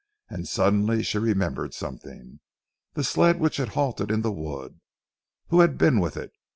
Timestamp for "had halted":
3.57-4.09